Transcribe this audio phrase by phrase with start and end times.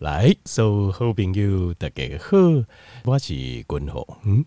[0.00, 2.38] 来，所有好朋友大家好，
[3.04, 4.18] 我是君鸿。
[4.24, 4.42] 嗯，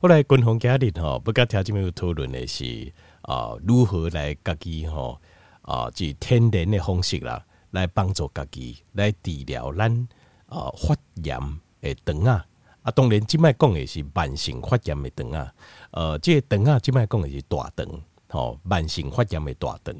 [0.00, 2.90] 后来君鸿家里吼，不跟条件没有讨论的是
[3.20, 5.20] 啊、如何来家己吼
[5.60, 10.08] 啊，即、天然的方式啦，来帮助家己来治疗咱
[10.46, 11.38] 啊发炎
[11.82, 12.46] 的肠啊。
[12.80, 15.54] 啊，当然即摆讲的是慢性发炎的肠啊。
[15.90, 17.86] 呃，这个肠啊，即摆讲的是大肠，
[18.30, 19.94] 吼，慢性发炎的大肠。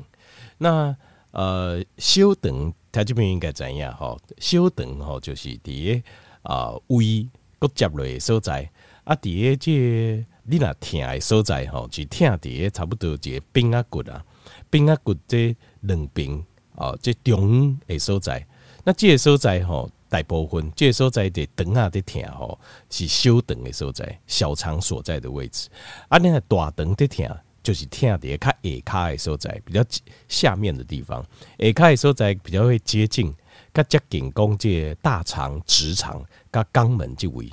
[0.56, 0.96] 那
[1.32, 2.72] 呃，小肠。
[2.94, 3.92] 他这边应该怎样？
[3.96, 6.04] 吼，小肠吼就是伫诶
[6.42, 7.28] 啊胃
[7.58, 8.70] 骨接落诶所在，
[9.02, 14.24] 啊，伫诶这个、你若疼的所在吼，就疼伫诶差不多一个髌啊骨啊，
[14.70, 16.40] 髌啊骨这两边
[16.76, 18.46] 哦，这中诶所在，
[18.84, 22.56] 那这个所在吼，大部分这个所在的肠啊的疼吼，
[22.88, 25.68] 是小肠的所在，小肠所在的位置，
[26.08, 27.26] 啊，那个大肠的疼。
[27.64, 29.82] 就是疼在较下骹的所在，比较
[30.28, 31.24] 下面的地方，
[31.58, 33.34] 下骹的所在比较会接近，
[33.72, 37.50] 较接近讲这大肠、直肠、甲肛门这位。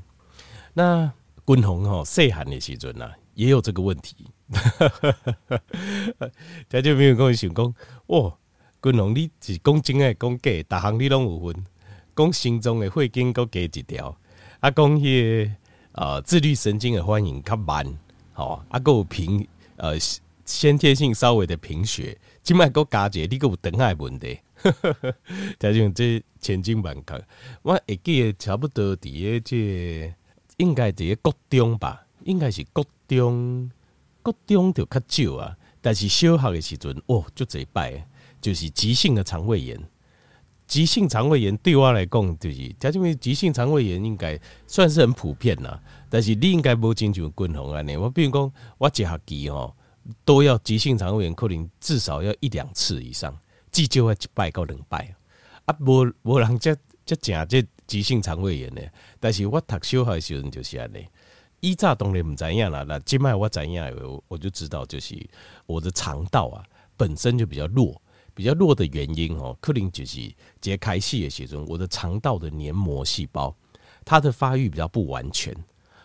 [0.74, 1.10] 那
[1.48, 4.14] 君鸿吼细汉的时阵啊，也有这个问题，
[6.68, 7.74] 他就没有跟我想讲，
[8.08, 8.38] 哇，
[8.84, 11.66] 君鸿你是讲真诶，讲假，逐项你拢有分，
[12.14, 14.14] 讲心脏的血经搁加一条，
[14.60, 15.52] 啊，讲迄个
[15.94, 17.86] 呃自律神经的反应较慢，
[18.34, 19.48] 吼，啊，搁有平。
[19.82, 19.98] 呃，
[20.46, 24.38] 先天性稍微的贫血，静脉高加节，你个有等爱问题，
[25.58, 27.20] 加上这千金万确，
[27.64, 30.14] 我会记得差不多伫个这个、
[30.58, 33.72] 应该伫个国中吧，应该是国中，
[34.22, 35.58] 国中就较少啊。
[35.82, 38.08] 但是小学的时阵，哦，就这一摆，
[38.40, 39.82] 就是急性的肠胃炎。
[40.72, 45.78] 急性肠胃炎对我来讲，就是，加上急性肠胃炎应该算是很普遍啦。
[46.10, 49.76] 但是你应该无亲像君鸿安尼，我比如讲，我一学期吼
[50.24, 53.38] 都要急性肠胃炎，可能至少要一两次以上，
[53.70, 55.14] 至少要一摆到两摆。
[55.66, 56.74] 啊，无无人这
[57.06, 58.82] 这正这急性肠胃炎呢？
[59.20, 61.06] 但是我读小学的时阵就是安尼，
[61.60, 62.86] 以早当然唔知影啦。
[62.88, 65.20] 那即摆我知影，我我就知道，就是
[65.66, 66.64] 我的肠道啊
[66.96, 68.01] 本身就比较弱，
[68.34, 70.20] 比较弱的原因哦，克林就是
[70.60, 73.56] 揭开细的时阵，我的肠道的黏膜细胞
[74.04, 75.56] 它的发育比较不完全。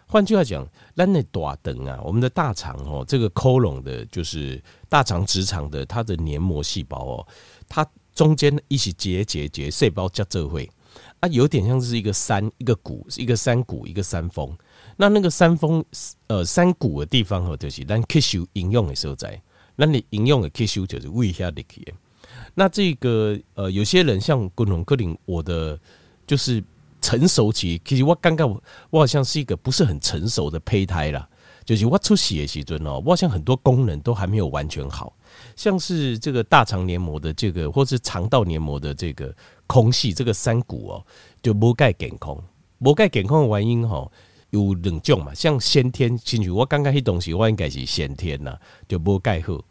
[0.09, 0.65] 换句话讲，
[0.95, 7.27] 咱的大肠啊，我们的大肠哦，这个 colon 的，就是大肠直肠的，它的黏膜细胞哦，
[7.69, 10.71] 它中间一起结结结细胞叫这会
[11.19, 14.57] 啊，有点像是一个山一个谷，一个山谷一个山峰。
[14.97, 15.85] 那那个山峰
[16.29, 19.43] 呃山谷的地方哦，就是咱吸收营养的所在，
[19.75, 21.93] 那你营养的吸收就是胃下的去。
[22.57, 25.79] 那这个呃，有些人像滚龙克林，我的
[26.27, 26.61] 就是。
[26.99, 28.51] 成熟期，其实我刚刚
[28.91, 31.29] 我好像是一个不是很成熟的胚胎啦。
[31.65, 35.15] 就是我出血的时阵哦，我好像很多功能都还没有完全好，
[35.55, 39.33] 像是这个大肠黏膜的这个，或是肠道黏膜的这个
[39.69, 41.07] 空隙，这个山谷哦，
[41.41, 42.37] 就无钙健康。
[42.79, 44.11] 无钙健康的原因哈，
[44.51, 49.63] 有两种嘛，像先天，进去我刚刚迄东西，我应该是先天呐，就无钙好。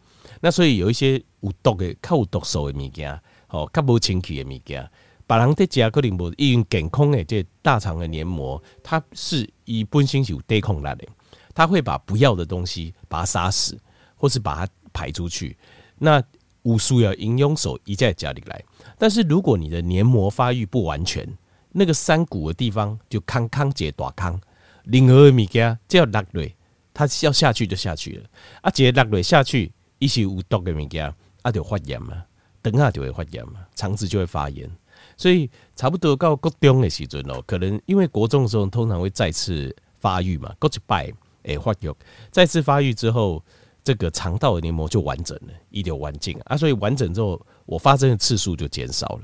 [0.46, 4.88] 那所以有一些有毒的、较有毒素的物件，吼，较无清气的物件。
[5.26, 11.08] 别人在食可能无因健康的这大肠的黏膜，它是以本身是有抵抗力的，
[11.56, 13.76] 它会把不要的东西把它杀死，
[14.16, 15.58] 或是把它排出去。
[15.98, 16.22] 那
[16.62, 18.64] 无需要营养素一在家里来，
[19.00, 21.28] 但是如果你的黏膜发育不完全，
[21.72, 24.40] 那个山谷的地方就康康结大康，
[24.84, 26.48] 任何的物件只要落落，
[26.94, 28.30] 它要下去就下去了。
[28.62, 29.72] 啊，只要落落下去，
[30.06, 32.24] 一些有毒的物件啊就发炎嘛，
[32.62, 34.70] 等下就会发炎嘛，肠子就会发炎。
[35.18, 41.12] 所以差不多到国中的时阵哦，可能因为国中的时候通常会再次发育嘛，过一摆
[41.44, 41.94] 诶发育，
[42.32, 43.44] 再次发育之后，
[43.84, 49.22] 这个肠道的黏膜就完整了，一点完整啊，所以完整之后，我发生的次数就减少了。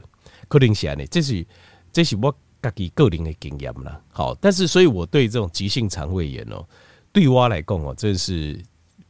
[0.47, 1.45] 可能是呢，这是
[1.91, 2.31] 这是我
[2.61, 3.99] 自己个人的经验啦。
[4.11, 6.65] 好，但是所以我对这种急性肠胃炎哦，
[7.11, 8.61] 对我来讲哦，真是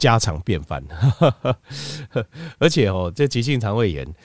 [0.02, 0.84] 家常便饭，
[2.58, 4.16] 而且哦，这急性肠胃炎。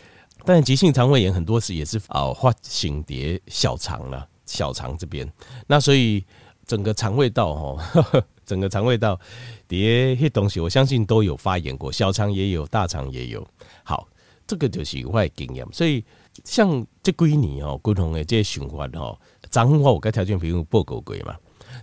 [0.42, 5.30] 但急性肠胃炎很多时也是啊，发性叠小肠了，小肠这边，
[5.66, 6.24] 那所以
[6.64, 9.20] 整个肠胃道哈， 整个肠胃道
[9.68, 13.46] 叠些东西，我相信都有发炎过，小肠也有，大肠也有。
[13.82, 14.08] 好，
[14.46, 15.66] 这个就是我的经验。
[15.72, 16.02] 所以
[16.44, 19.18] 像这几年哦，不同的这些循环哈，
[19.50, 21.36] 彰化我该条件比如报告过嘛，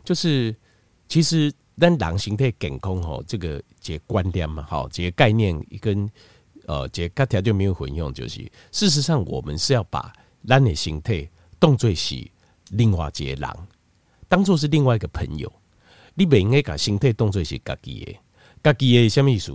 [0.03, 0.55] 就是
[1.07, 6.09] 其实咱人形态健康吼，这个一个观念嘛，好，这概念一跟。
[6.65, 10.13] 呃，一个条就没有混用，就是事实上，我们是要把
[10.47, 11.29] 咱的形态
[11.59, 12.25] 当作是
[12.69, 13.49] 另外一个人，
[14.29, 15.51] 当做是另外一个朋友。
[16.13, 18.15] 你袂应该把形态当作是家己的，
[18.63, 19.53] 家己的什么意思？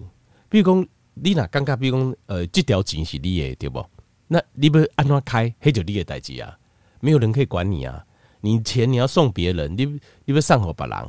[0.50, 3.82] 比如讲，你那感觉，比如讲，呃，这条钱是你的，对不？
[4.26, 6.58] 那你不安怎开，迄就你的代志啊。
[7.00, 8.04] 没有人可以管你啊。
[8.42, 9.86] 你钱你要送别人，你
[10.26, 11.08] 你要送给别人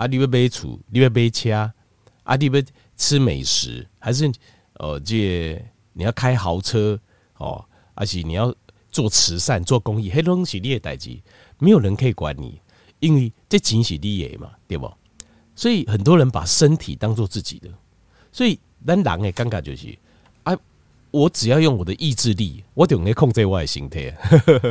[0.00, 2.62] 啊，你要买厝，你要买车啊，你要
[2.96, 4.32] 吃美食，还是
[4.78, 5.62] 呃，这
[5.92, 6.98] 你要开豪车
[7.36, 7.62] 哦，
[7.92, 8.54] 而且你要
[8.90, 11.20] 做慈善、做公益，黑东西你的代志，
[11.58, 12.58] 没有人可以管你，
[13.00, 14.90] 因为这钱是你的嘛，对不？
[15.54, 17.68] 所以很多人把身体当做自己的，
[18.32, 19.94] 所以咱人的尴尬就是
[20.44, 20.56] 啊，
[21.10, 24.16] 我只要用我的意志力，我就能控制我的心态。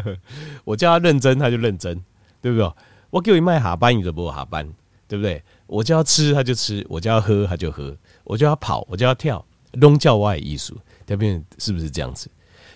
[0.66, 2.04] 我叫他认真，他就认真，
[2.42, 2.74] 对不对？
[3.12, 4.68] 我叫你卖下班，你就不下班，
[5.10, 5.44] 对不对？
[5.66, 11.44] 我叫他吃，他就吃；我叫他喝，他就喝；我叫他跑，我叫他跳，拢叫我的艺术，对不对？
[11.58, 12.30] 是不是这样子？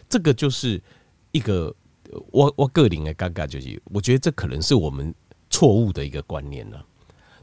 [0.09, 0.81] 这个就是
[1.31, 1.73] 一个
[2.31, 5.13] 我我个人的尴尬，就是我觉得这可能是我们
[5.51, 6.83] 错误的一个观念了。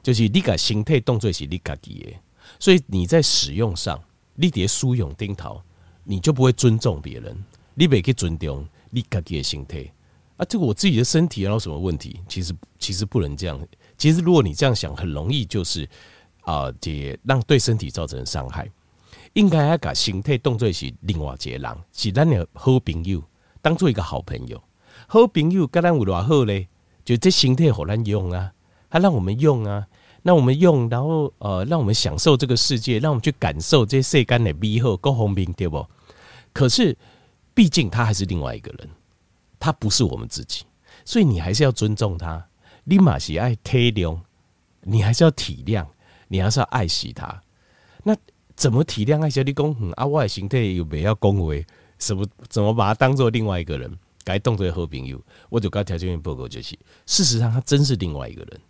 [0.02, 2.12] 就是你个形态动作是你自己的，
[2.58, 4.02] 所以你在使用上，
[4.34, 5.62] 你得输用顶头，
[6.02, 7.36] 你就不会尊重别人，
[7.74, 9.88] 你别去尊重你自己的形态
[10.36, 10.44] 啊。
[10.46, 12.18] 这个我自己的身体有什么问题？
[12.28, 13.60] 其实其实不能这样。
[14.00, 15.86] 其实如果你这样想，很容易就是
[16.44, 18.66] 啊，这让对身体造成伤害。
[19.34, 23.22] 应该要把心态动作是另外一个人，是咱的好朋友，
[23.60, 24.58] 当做一个好朋友。
[25.06, 26.66] 好朋友跟咱有多好嘞？
[27.04, 28.50] 就这心态好难用啊。
[28.88, 29.86] 他让我们用啊，
[30.22, 35.86] 那我们用，然后呃，让我们享受这个世界，让我们去感受这些世间的美好，够红兵对不？
[36.54, 36.96] 可是，
[37.52, 38.88] 毕竟他还是另外一个人，
[39.58, 40.64] 他不是我们自己，
[41.04, 42.46] 所以你还是要尊重他。
[42.90, 44.18] 你马是爱体谅，
[44.80, 45.86] 你还是要体谅，
[46.26, 47.40] 你还是要爱惜他。
[48.02, 48.16] 那
[48.56, 49.76] 怎么体谅爱惜你讲？
[49.80, 51.64] 嗯，啊，我的形态又不要恭维，
[52.00, 53.96] 什么怎么把他当做另外一个人？
[54.24, 56.76] 该动作好朋友，我就跟条件员报告就是，
[57.06, 58.60] 事实上他真是另外一个人。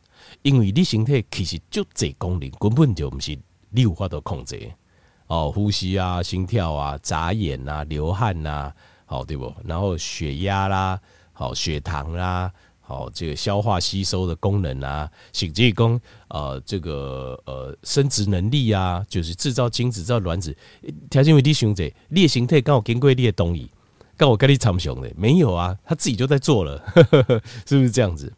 [0.42, 3.34] 因为你身体其实就这功能，根本就不是
[3.70, 4.70] 你有法度控制
[5.28, 8.70] 哦，呼吸啊、心跳啊、眨眼啊、流汗呐，
[9.06, 9.50] 好对不？
[9.64, 11.00] 然后血压啦，
[11.32, 12.52] 好血糖啦，
[12.90, 20.54] 哦这个消化吸收的功能啊，甚至讲呃这个呃生殖能力啊，就是制造精子、造卵子，
[21.08, 23.70] 条件为你想者，你的身体刚好经过你的同意，
[24.16, 25.78] 刚好跟你参详的没有啊？
[25.84, 28.32] 他自己就在做了，呵呵呵是不是这样子？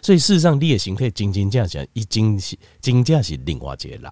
[0.00, 4.10] 所以事实上，你的形态真真正正已经是真正是另外一个人。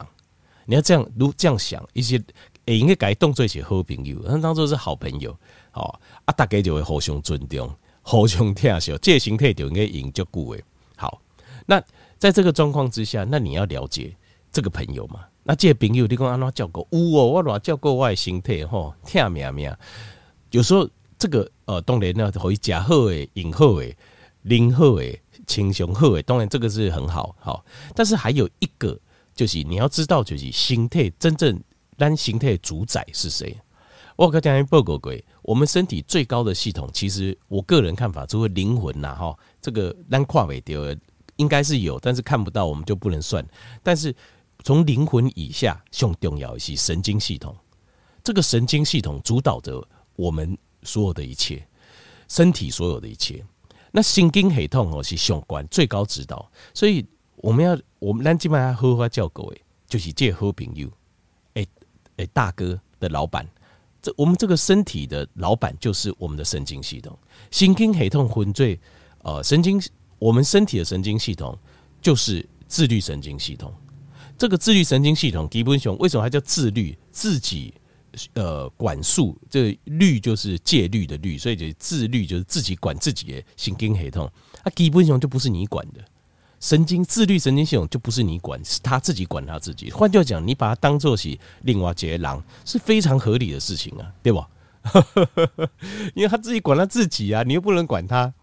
[0.67, 2.21] 你要这样如这样想，一些
[2.65, 5.35] 也应该改动作一些好朋友，当做是好朋友，
[5.71, 7.73] 好啊，大家就会互相尊重，
[8.09, 10.63] 互相听笑，这个形态就应该赢足久的。
[10.97, 11.21] 好，
[11.67, 11.83] 那
[12.17, 14.17] 在这个状况之下，那你要了解
[14.53, 15.25] 这个朋友嘛？
[15.43, 16.87] 那这个朋友你讲安怎照顾？
[16.93, 19.77] 有哦，我偌照顾我的形态吼，听命命。
[20.53, 20.89] 有时候
[21.19, 23.97] 这个呃，当然呢，可以食好诶，饮好诶，
[24.45, 25.21] 啉好诶。
[25.47, 27.65] 轻松好诶，当然这个是很好，好，
[27.95, 28.99] 但是还有一个
[29.35, 31.61] 就是你要知道，就是心态真正
[31.97, 33.57] 让心态主宰是谁？
[34.17, 40.83] 我刚才报告过，我们身体最高的系统，其实我个人看法，除了灵魂呐，哈，这个咱跨尾丢
[41.37, 43.47] 应该是有，但是看不到，我们就不能算。
[43.83, 44.15] 但是
[44.65, 47.55] 从灵魂以下，更重要的是神经系统，
[48.25, 51.69] 这个神经系统主导着我们所有的一切，
[52.27, 53.45] 身体所有的一切。
[53.93, 60.89] 那神经系统哦是相关最高指导，所以我们要我们咱基本上好好叫各位，就是这好朋友，
[61.53, 61.67] 哎
[62.17, 63.47] 哎大哥的老板，
[64.07, 67.19] 这我们这个身体的老板就是我们的神经系统。
[67.51, 68.79] 神经系统分最
[69.23, 69.83] 呃神经，
[70.21, 71.59] 我们身体的神经系统
[72.01, 73.75] 就是自律神经系统。
[74.39, 76.97] 这个自律神经系统基本上为什么还叫自律？
[77.11, 77.75] 自己。
[78.33, 84.33] 呃，管束这律就是戒律的律，所以就自律就是自己管自己的神经系统。
[84.65, 86.03] 它基本上就不是你管的
[86.67, 89.89] 神经自律神经系统就不是你管，是他自己管他自己。
[89.89, 94.49] 换句话讲，你把它当做是另外一个人是非常合理的事情啊，对吧？
[96.17, 98.35] 因为他自己管他自己啊，你又不能管他。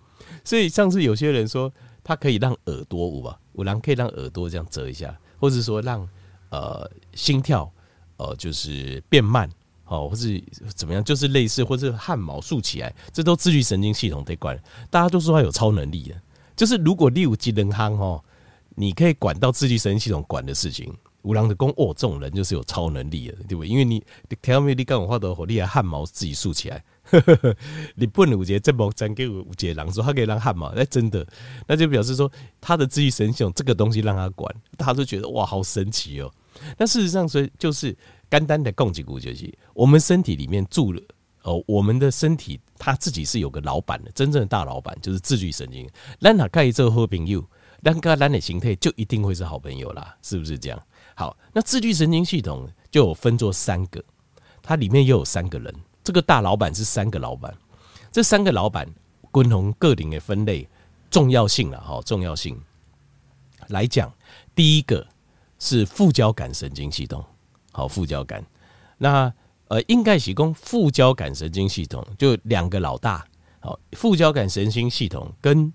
[0.46, 1.70] 所以上次有些人说，
[2.02, 6.08] 他可以让耳朵舞吧，五郎可以让耳朵这样折一下，或者说让
[6.50, 7.70] 呃心跳
[8.16, 9.50] 呃就是变慢。
[9.86, 10.42] 哦，或是
[10.74, 14.58] 怎么样，就是类似，或是汗毛竖起来，这都自律神经系统得管。
[14.90, 16.16] 大家都说他有超能力的，
[16.56, 18.24] 就是如果你有机能夯哦，
[18.76, 20.94] 你可以管到自律神经系统管的事情。
[21.24, 23.68] 五郎的功哦，这种人就是有超能力的，对不对？
[23.68, 24.04] 因为你
[24.42, 26.84] 调没你干我话的火力啊，汗毛自己竖起来。
[27.96, 31.26] 你不能五节这么真给五节狼说他可以让汗毛，那真的，
[31.66, 32.30] 那就表示说
[32.60, 36.30] 他的自律神经系统这个东西让他管，大家都觉得哇，好神奇哦。
[36.78, 37.96] 那事实上，所以就是。
[38.30, 41.00] 单单的供给股就是，我们身体里面住了
[41.44, 45.90] 哦，我们的身体他自己是有个老板的，真正的大老板就是自律神经。
[46.20, 47.42] 让他可以做好朋友，
[47.82, 50.78] 让他让的形态就一定会是好朋友啦，是不是这样？
[51.16, 54.04] 好，那自律神经系统就有分作三个，
[54.62, 55.74] 它里面又有三个人，
[56.04, 57.56] 这个大老板是三个老板，
[58.12, 58.86] 这三个老板
[59.32, 60.68] 共同个人的分类
[61.10, 62.62] 重要性了哈，重要性
[63.70, 64.14] 来讲，
[64.54, 65.08] 第一个
[65.58, 67.24] 是副交感神经系统，
[67.72, 68.46] 好，副交感，
[68.98, 69.34] 那
[69.74, 73.26] 呃，应该是讲副交感神经系统就两个老大，
[73.60, 75.74] 好，副交感神经系统跟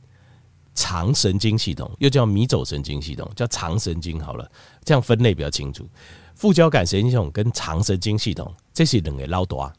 [0.72, 4.48] 肠神经系统，又叫迷走神经系统，叫肠神经好了，
[4.84, 5.84] 这样分类比较清楚。
[6.36, 9.72] 副交感神经系统跟肠神经系统，这是两个老大，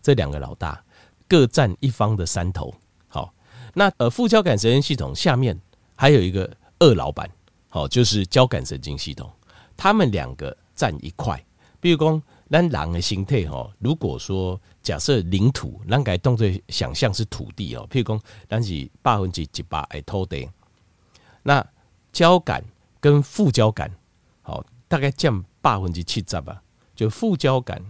[0.00, 0.80] 这两个老大
[1.26, 2.72] 各占一方的山头。
[3.08, 3.34] 好，
[3.74, 5.60] 那呃，副交感神经系统下面
[5.96, 7.28] 还有一个二老板，
[7.68, 9.28] 好，就是交感神经系统，
[9.76, 11.44] 他们两个占一块。
[11.80, 17.86] 比如讲，咱人的心态哈，如果说假设领土，咱该动作想象是土地哦。
[17.90, 20.48] 譬如讲，咱是百分之一百的土地，
[21.42, 21.66] 那
[22.12, 22.64] 交感
[23.00, 23.90] 跟副交感，
[24.42, 25.44] 好，大概占。
[25.66, 26.62] 百分之七十吧，
[26.94, 27.84] 就副交感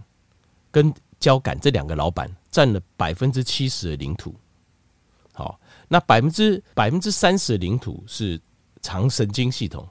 [0.71, 4.33] 跟交感这两个老板占了百分之七十的领土。
[5.31, 8.41] 好，那百分之百分之三十的领土是
[8.81, 9.87] 长神经系统。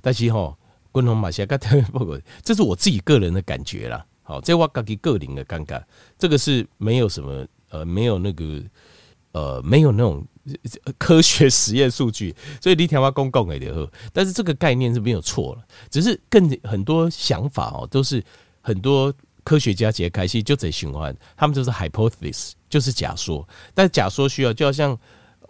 [0.00, 0.58] 但是哈，
[0.92, 1.46] 共同马西亚
[1.92, 4.04] 不不，这是我自己个人的感觉啦。
[4.22, 5.86] 好，这我自己个人的感觉，
[6.18, 8.62] 这个是没有什么呃，没有那个
[9.32, 10.26] 呃，没有那种。
[10.98, 18.24] 科学实验数据，所以你听我公共的好，但是这个概念是没有错了，只是更很多想法哦，都是
[18.60, 24.98] 很多科学家解开析就在循环，他们就是 hypothesis，就是假说，但假说需要就要像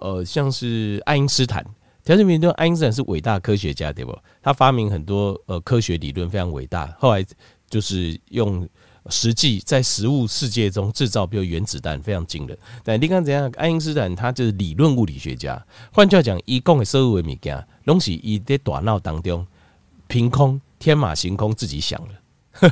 [0.01, 1.65] 呃像是爱因斯坦，
[2.11, 4.19] 条件明对，爱因斯坦是伟大科学家对不？
[4.43, 7.25] 他发明很多呃科学理论非常伟大，后来
[7.69, 8.69] 就是用。
[9.09, 12.57] 实际在实物世界中制造，比如原子弹非常惊人。
[12.85, 13.51] 但你看怎样？
[13.57, 19.45] 爱因斯坦他就是理论物理学家，换句话讲，一共的所有的物件，拢是伊在大脑当中
[20.07, 22.71] 凭空天马行空自己想的，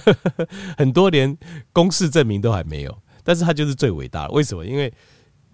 [0.76, 1.36] 很多连
[1.72, 2.98] 公式证明都还没有。
[3.24, 4.64] 但是他就是最伟大的，为什么？
[4.66, 4.92] 因为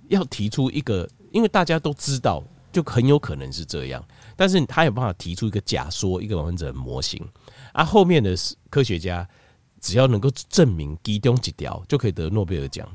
[0.09, 2.43] 要提出一个，因为大家都知道，
[2.75, 4.05] 就很有可能是这样。
[4.37, 7.27] 但是他有办法提出一个假说，一个完整的模型。
[7.73, 8.37] 而后面的
[8.69, 9.27] 科学家。
[9.81, 12.89] 只要能够证明其中一条，就可以得诺贝尔奖。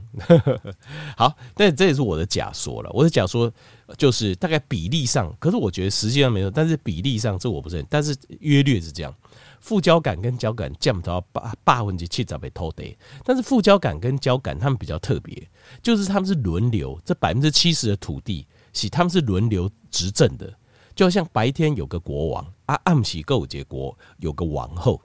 [1.16, 2.90] 好，但这也是我的假说了。
[2.92, 3.54] 我的假说
[3.96, 9.14] 就是大概比例上，可是我觉得实际上没有，但是比例上这我不认，但是约略是这样。
[9.60, 15.48] 副交感跟交感降到八八分之七十被偷得，但是副交感跟交感他们比较特别，
[15.84, 18.48] 就是他们是轮流，这百分之七十的土地
[18.80, 20.54] 是他们是轮流执政的，
[20.96, 25.02] 就好像白天有个国王啊，暗喜够结国有个王后。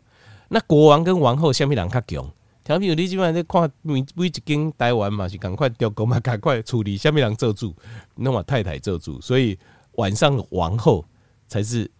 [0.48, 2.30] 那国王跟王后下面两较强，
[2.62, 7.74] 调皮你基本上在看每每一间台湾嘛，是赶快调工嘛，赶快处理下面人做主，
[8.14, 9.58] 弄把太太做主，所以
[9.94, 11.04] 晚上王后
[11.48, 11.90] 才是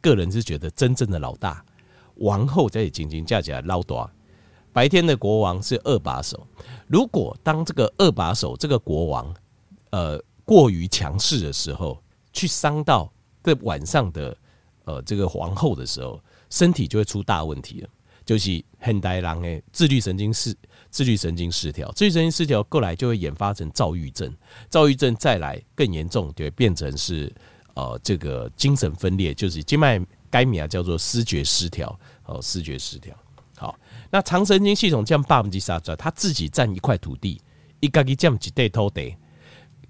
[0.00, 1.62] 个人是觉得真正的老大，
[2.16, 4.10] 王后在紧紧架起来唠大，
[4.72, 6.46] 白天的国王是二把手，
[6.86, 9.34] 如果当这个二把手这个国王
[9.90, 14.36] 呃过于强势的时候，去伤到这晚上的
[14.84, 16.20] 呃这个皇后的时候。
[16.50, 17.88] 身体就会出大问题了，
[18.26, 20.54] 就是现代人诶，自律神经失
[20.90, 24.30] 自律神经失调，自律神经失调过来就会演发成躁郁症，
[24.68, 27.32] 躁郁症再来更严重，就会变成是
[27.72, 33.16] 呃这个精神分裂，就是静脉该名叫做思觉失调，哦，思觉失调。
[33.56, 33.74] 好，
[34.10, 37.40] 那长神经系统这样百分之三十，他自己占一块土地，
[37.80, 39.16] 一个一占几块土地，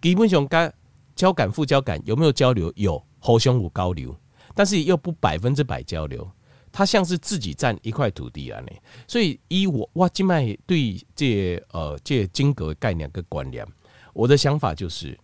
[0.03, 0.75] 基本上跟
[1.15, 2.71] 交感副交感有没有交流？
[2.77, 4.15] 有，互相有交流，
[4.55, 6.29] 但是又不百分之百交流。
[6.75, 8.73] 它像是自己占一块土地啊，呢，
[9.07, 13.63] 所以以我哇，静脉对这呃这经格概念跟观念，
[14.15, 15.19] 我的想法就是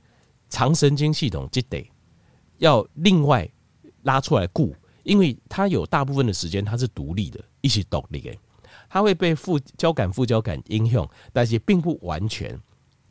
[0.50, 1.90] 长神经系统就得
[2.58, 3.48] 要另外
[4.02, 8.36] 拉出来顾，因为它有大部分的时间它是独立的，一起独立的，
[8.90, 12.60] 它会被副交感副交感影响，但是并不完全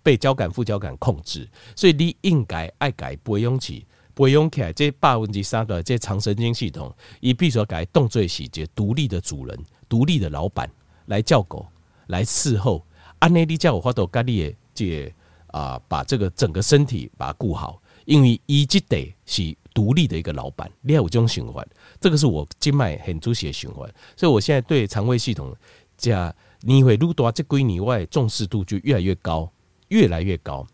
[0.08, 1.46] 被交感副交感控制，
[1.76, 3.86] 所以你应该爱改不用起。
[4.16, 9.60] 培养起来，这百分之三的这长神经系统，你必须要改动作细节，独立的主人、
[9.90, 10.72] 独立的老板
[11.08, 11.68] 来叫狗，
[12.08, 12.82] 来伺候。
[13.20, 15.14] 安内利叫我花朵咖喱这
[15.48, 21.68] 啊，把这个整个身体把它顾好，因为一直得是独立的一个老板，你要有这种循环。
[22.00, 25.54] 这个是我静脉很主席的循环，所以我现在对肠胃系统
[25.98, 29.52] 加你会愈多这归你外重视度就越来越高，
[29.90, 30.66] 越来越高。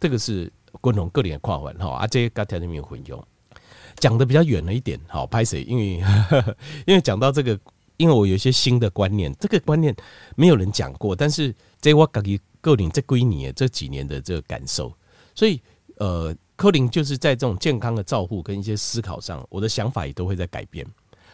[0.00, 0.52] 这个是。
[0.80, 3.22] 共同个人的跨环哈，啊，这些跟条件没有混用，
[3.96, 5.62] 讲的比较远了一点，好拍谁？
[5.64, 6.02] 因为
[6.88, 7.56] 因为讲到这个，
[7.98, 9.94] 因为我有一些新的观念，这个观念
[10.34, 14.90] 没有人讲过，但是这我感觉个人这归你这几年的这个感受，
[15.34, 15.60] 所以
[15.98, 20.86] 呃，柯林就是在这种健康的照护跟一些思考上，我的想法也都会在改变，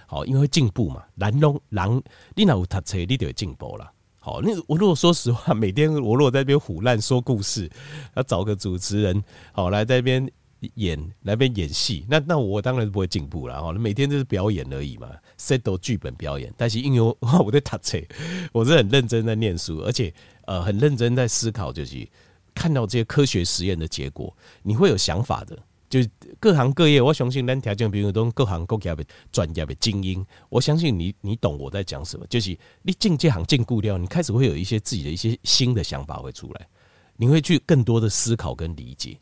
[0.09, 2.03] 好，因为进步嘛，人拢人，
[2.35, 3.89] 你哪有读册，你就会进步了。
[4.29, 7.67] 好，那我如果说实话，每天我如果在那边胡乱说故事，
[8.15, 10.31] 要找个主持人，好来在那边
[10.75, 13.63] 演，来边演戏，那那我当然是不会进步了。
[13.63, 15.09] 哈，每天就是表演而已嘛
[15.39, 16.53] ，set 剧本表演。
[16.59, 17.99] 但是因为我 在读册，
[18.53, 20.13] 我是很认真在念书，而且
[20.45, 22.07] 呃很认真在思考，就是
[22.55, 25.59] 看到这些科学实验的结果，你会有想法的。
[25.89, 26.01] 就
[26.39, 32.27] 各行各业，我相信咱条件比如都各行各业的专业的精英，我相信你你懂我在讲什么。
[32.29, 36.69] 就是你进这行进固掉，你开始会有一些自己的一些新的想法会出来，
[37.17, 39.19] 你会去更多的思考跟理解。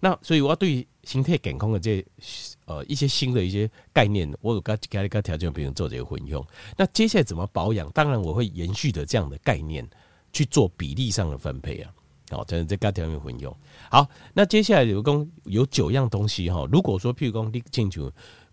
[0.00, 2.04] 那所以我要对形态健康的这
[2.66, 6.46] 呃一些新的一些概念，我有跟跟跟条件比如做这个混用。
[6.76, 7.90] 那接下来怎么保养？
[7.92, 9.88] 当然我会延续的这样的概念
[10.32, 11.90] 去做比例上的分配啊。
[12.30, 13.54] 好，这这个条面混用。
[13.90, 16.66] 好，那接下来有讲有九样东西哈。
[16.72, 18.00] 如果说譬如讲你进去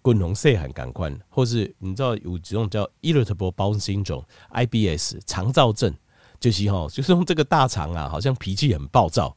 [0.02, 5.94] 滚红色很感官，或是你知道有这种叫 irritable bowel syndrome（IBS） 肠躁症，
[6.38, 9.36] 就是哈，就是用这个大肠啊，好像脾气很暴躁，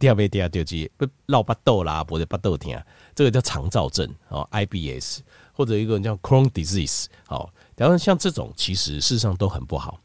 [0.00, 2.82] 第二杯第二丢机不绕巴豆啦，或者巴豆听，
[3.14, 5.18] 这个叫肠躁症哦，IBS
[5.52, 7.06] 或者一个叫 Crohn disease。
[7.26, 10.00] 好，然后像这种其实事实上都很不好。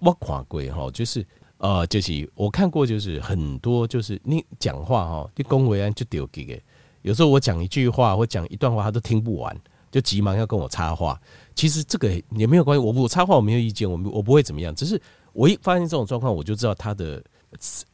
[0.00, 1.24] 我看过哈，就是。
[1.58, 6.62] 呃，就是我看过，就是很多，就是你讲话哈，就恭维安就丢给给。
[7.02, 9.56] 有时候我讲一句话或讲一段话，他都听不完，
[9.90, 11.20] 就急忙要跟我插话。
[11.54, 14.74] 其实这个也没有关系，我我插话我没有意见，我我不会怎么样。
[14.74, 15.00] 只是
[15.32, 17.22] 我一发现这种状况，我就知道他的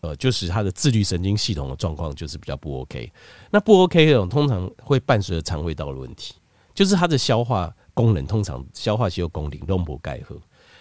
[0.00, 3.12] 呃，就是他的自律神经系统的状况就是比较不 OK。
[3.50, 6.34] 那不 OK 这种通常会伴随着肠胃道的问题，
[6.74, 10.36] 就是他的消化功能通常消化吸收功能都不盖合。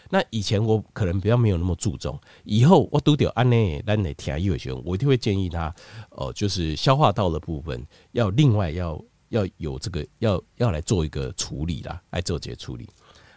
[0.09, 5.73] 那以前我可能比较没有那么注重，以后我都得按呢，咱来听医学，我一定会建议他，
[6.09, 8.99] 呃，就是消化道的部分要另外要
[9.29, 12.89] 要有这个要要来做一个处理啦，来做这些处理。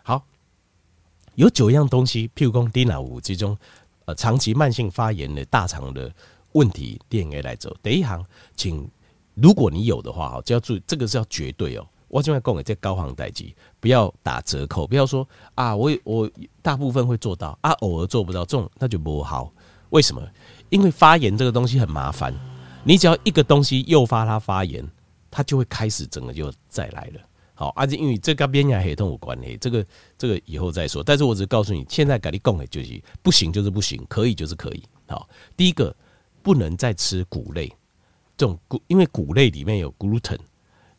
[0.02, 0.24] 好，
[1.34, 3.56] 有九样东西，譬如讲低脑五这种
[4.06, 6.10] 呃长期慢性发炎的大肠的
[6.52, 7.76] 问题，DNA 来走。
[7.82, 8.24] 第一行，
[8.56, 8.90] 请
[9.34, 11.86] 如果你有的话，哈，就要注意，这个是要绝对哦。
[12.12, 19.50] 我现在讲的这高行代志，不要打折扣，不要说啊，我我大部分会做到啊，偶尔做不到，这种那就不好。
[19.88, 20.22] 为什么？
[20.68, 22.34] 因为发炎这个东西很麻烦，
[22.84, 24.86] 你只要一个东西诱发它发炎，
[25.30, 27.20] 它就会开始整个就再来了。
[27.54, 29.86] 好，而且因为这跟边牙黑痛有关系，这个
[30.18, 31.02] 这个以后再说。
[31.02, 34.82] 但是我只告诉你，现在跟你讲的就是不行就是不行，可以就是可以。
[35.08, 35.96] 好，第一个
[36.42, 37.74] 不能再吃谷类，
[38.36, 40.38] 这种谷因为谷类里面有 gluten。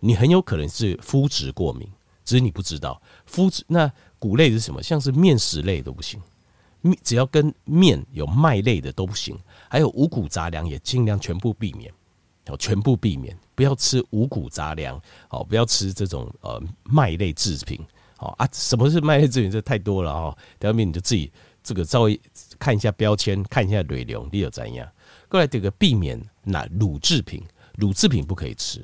[0.06, 1.88] 你很有可能是麸质过敏，
[2.26, 3.02] 只是你不知道。
[3.26, 3.90] 麸质那
[4.20, 4.84] 谷类是什么？
[4.84, 6.22] 像是面食类都不行，
[7.02, 9.40] 只要跟面有麦类的都不行。
[9.70, 11.90] 还有五谷杂粮也尽量全部避免，
[12.46, 17.80] 好，全部避免，不要吃五谷杂粮，好，不要吃这种呃麦类制品，
[18.18, 18.46] 好啊。
[18.52, 19.50] 什么是麦类制品？
[19.50, 20.38] 这太多了哦。
[20.60, 21.32] 第二面你就自己
[21.64, 22.20] 这个稍微
[22.60, 24.86] 看一下标签，看一下内容，你有怎样？
[25.30, 27.42] 过来这个避免那乳制品，
[27.78, 28.84] 乳制品不可以吃。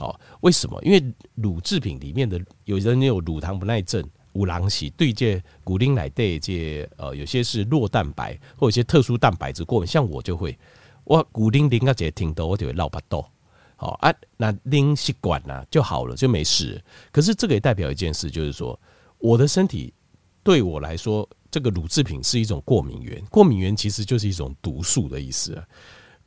[0.00, 0.80] 好，为什么？
[0.82, 10.58] 因为乳制品里面的有人有乳糖不耐症、五郎喜对这古丁奶对这呃，有些是酪蛋白或有些特殊蛋白质过敏，像我就会，
[11.04, 13.22] 我古丁零个节听到我就会闹巴豆。
[13.76, 16.82] 好啊，那拎习惯了就好了，就没事。
[17.12, 18.80] 可是这个也代表一件事，就是说
[19.18, 19.92] 我的身体
[20.42, 25.62] 对我来说，这个乳制品是一种过敏源，过敏源其实就是一种毒素的意思。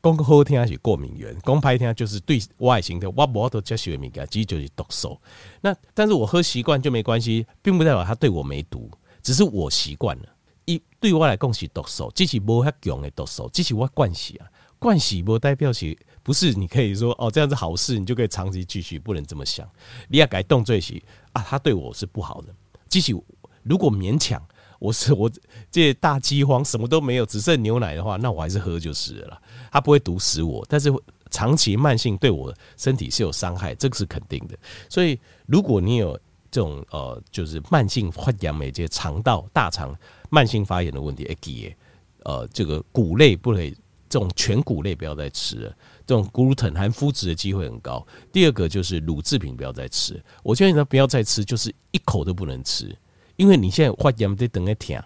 [0.03, 5.17] 讲好听是过敏源，讲歹听就是对外形的我无都接受的物件，其实就是毒素。
[5.61, 10.25] 那但是我喝习惯就没关系，并不代表它对我没毒，只是我习惯了。
[10.65, 14.47] 一对我来讲是毒素，这是无遐强的毒素，这是我惯习啊。
[14.77, 19.65] 惯习不代表是不是你可以说哦这样子好事，你就可以长期继续，不能这么想。
[20.09, 22.53] 你要改动作是啊，它对我是不好的。
[22.89, 23.15] 即使
[23.63, 24.45] 如果勉强。
[24.79, 25.31] 我是我
[25.71, 29.41] 这大饥荒什么都没有，只剩牛奶的话，那我还是喝就是了。
[29.73, 30.93] 它不会毒死我，但是
[31.31, 34.55] 长期慢性对我身体是有伤害，这个是肯定的。
[34.87, 36.13] 所以如果你有
[36.51, 39.97] 这种呃，就是慢性发炎、每这肠道、大肠
[40.29, 41.75] 慢性发炎的问题，哎，
[42.19, 43.71] 呃，这个谷类不可以，
[44.07, 48.05] 这种全谷类不要再吃了，这种 gluten 含麸质的机会很高。
[48.31, 52.95] 第二个就是乳制品不要再吃，我建议他不要再吃，就是一口都不能吃。
[53.35, 55.03] 因为你现在发炎在等一天，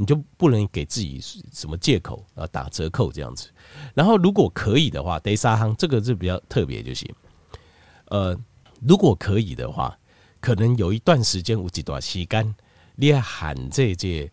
[0.00, 1.20] 你就不能给自己
[1.52, 3.50] 什么借口啊，打折扣这样子。
[3.92, 7.06] 然后如果可以的话，得沙夯这个是比较特别就行。
[8.06, 8.34] 呃，
[8.80, 9.94] 如果可以的话，
[10.40, 12.54] 可能有一段时间有几段时间，
[12.96, 14.32] 你要喊这些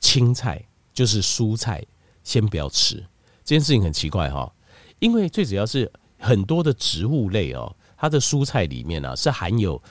[0.00, 1.84] 青菜，就是蔬菜，
[2.24, 2.96] 先不要吃。
[3.44, 4.50] 这件事情很奇怪哈，
[4.98, 9.82] 因为最主要是很多的植物类哦，它的蔬菜里面呢是含有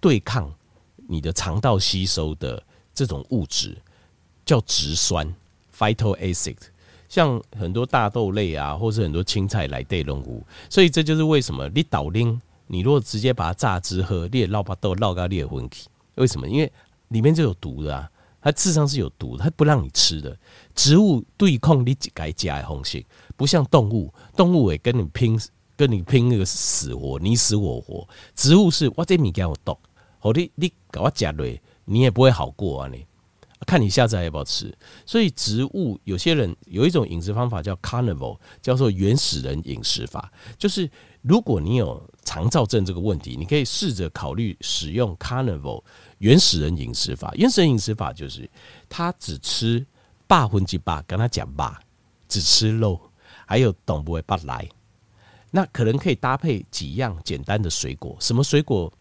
[0.00, 0.50] 对抗。
[1.06, 3.76] 你的肠道吸收的这种物质
[4.44, 5.34] 叫植酸
[5.76, 6.56] phyto acid，
[7.08, 16.48] 像很多大豆类啊，或是很多青菜来对动物，所以这就是为什么你倒拎，你如果直接把它榨汁喝，你也捞把豆捞个裂昏体，为什么？
[16.48, 16.72] 因为
[17.08, 20.36] 里面就有毒的啊，它智商是有毒的，它不让你吃的。
[20.74, 23.04] 植物对抗你该加的方式，
[23.36, 25.40] 不像动物，动物也跟你拼，
[25.76, 28.06] 跟你拼那个死活，你死我活。
[28.34, 29.78] 植物是我这米给我毒，
[30.18, 33.06] 好你你给我加累，你也不会好过啊你。
[33.64, 34.72] 看你下次还要不要吃，
[35.04, 40.30] 所以植物有些人有一种饮食方法叫 carnival，叫做原始人饮食法。
[40.58, 40.88] 就是
[41.22, 45.82] 如果你有肠燥症这个问题，你可以试着考虑使用 carnival
[46.18, 47.32] 原始人饮食法。
[47.36, 48.48] 原始人饮食法就是
[48.88, 49.84] 他只吃
[50.26, 51.80] 八分之八，跟他讲吧，
[52.28, 53.00] 只吃肉，
[53.46, 54.68] 还有懂不会不来。
[55.50, 58.92] 那可能可以搭配几样简单的水果，什么水果？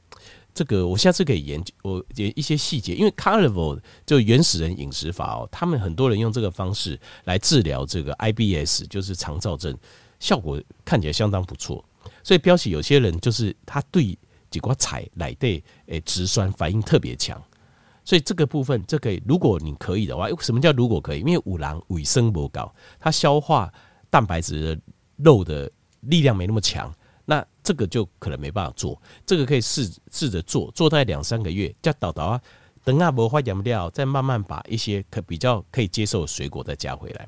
[0.53, 9.75] 这个我下次可以研究我一些细节，因为 Carnivore 就原始人饮食法哦，他们很多人用这个方式来治疗这个 IBS，就是肠燥症，
[10.19, 11.83] 效果看起来相当不错。
[12.23, 14.17] 所以标示有些人就是他对
[14.51, 17.41] 几块菜来对诶植酸反应特别强，
[18.05, 21.21] 所以这个部分这可以，如果你可以的话，什么叫如果可以？
[21.21, 23.73] 因为五郎尾声不高，它消化
[24.11, 24.81] 蛋白质的
[25.17, 26.93] 肉的力量没那么强。
[27.63, 32.41] 这个就可能没办法做，这个可以试试着做，做大概两三个月，再倒倒啊，
[32.83, 37.27] 等下不化养不掉，再慢慢把一些可比较可以接受的水果再加回来，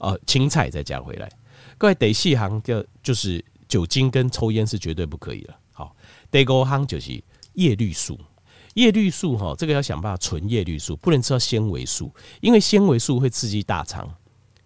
[0.00, 1.30] 呃，青菜再加回来。
[1.78, 5.56] 各位得细行就就是酒精跟抽烟是绝对不可以了。
[5.72, 5.94] 好，
[6.30, 7.22] 第五行就是
[7.54, 8.18] 叶绿素，
[8.74, 14.12] 叶绿素哈，这个要想办法纯叶绿素，不能吃到纤维素，因为纤维素会刺激大肠。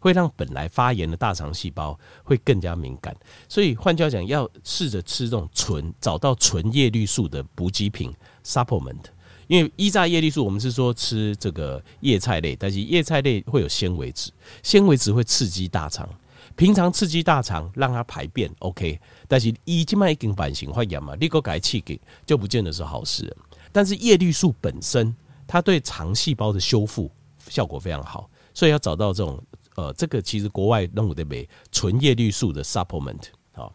[0.04, 3.16] 会让本来发炎的大肠细胞会更加敏感，
[3.48, 8.12] 所以换句话讲，要试着吃这种纯，找到纯叶绿素的补给品
[8.44, 9.00] supplement。
[9.46, 14.30] 因为依炸叶绿素，我们是说吃这个叶菜类，但是叶菜类会有纤维质，
[14.62, 16.06] 纤维质会刺激大肠。
[16.54, 23.34] 平常刺激大肠让它排便 OK，但是一静脉一根版型发炎嘛，立刻改气给就不见得是好事。
[23.72, 27.10] 但是叶绿素本身，它对肠细胞的修复
[27.48, 29.42] 效果非常好，所以要找到这种。
[29.74, 33.74] 呃，这个其实国外弄的没纯叶绿素的 supplement 好，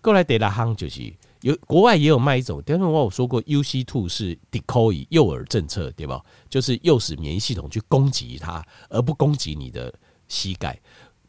[0.00, 6.24] 过来德拉夯就是有国外也有卖一种，但是我有说过 UC two 是 decoy 诱饵政策对吧？
[6.48, 9.92] 就是诱使免疫系统去攻击它，而不攻击你的
[10.26, 10.80] 膝盖。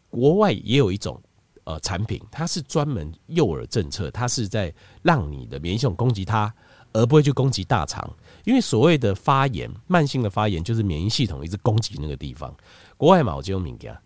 [0.10, 1.22] 国外也有一种
[1.66, 6.54] 呃产品，它是专门诱饵政策，它是在让你的免疫系统攻击它，
[6.94, 8.10] 而不会去攻击大肠。
[8.46, 12.56] 因为所谓的发炎，慢性的发炎就是免疫系统一直攻击那个地方。
[12.98, 14.02] 国外嘛，我就用名家。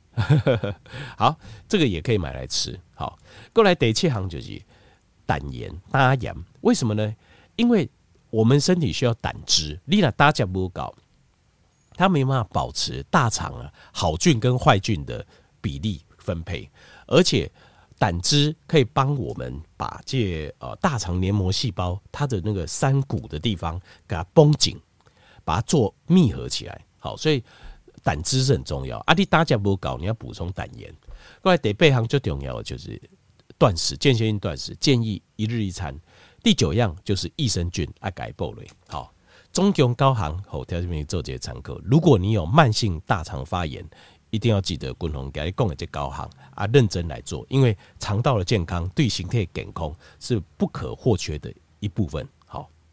[1.17, 2.77] 好，这个也可以买来吃。
[2.93, 3.17] 好，
[3.53, 4.61] 过来第七行就是
[5.25, 6.35] 胆盐、搭盐。
[6.61, 7.15] 为什么呢？
[7.55, 7.89] 因为
[8.29, 10.93] 我们身体需要胆汁，你那大家不搞，
[11.93, 15.25] 它没办法保持大肠啊好菌跟坏菌的
[15.61, 16.69] 比例分配，
[17.07, 17.49] 而且
[17.97, 24.77] 胆汁可以帮我们把这呃大肠黏膜细胞它的那个山谷的地方给它绷紧，
[25.45, 26.81] 把它做密合起来。
[26.97, 27.41] 好，所以。
[28.09, 30.91] 胆汁是很重要，阿你大家不搞，你要补充胆盐。
[31.43, 32.99] 过来第八行最重要的就是
[33.55, 35.95] 断食，间歇性断食，建议一日一餐。
[36.41, 38.67] 第九样就是益生菌，阿改布雷。
[38.87, 39.13] 好，
[39.53, 41.77] 中共高行后条件做这些参考。
[41.83, 43.87] 如果你有慢性大肠发炎，
[44.31, 52.27] 一定要记得共同给你讲的这高行啊，认真来做，因为肠道的健康对形态健康是不可或缺的一部分。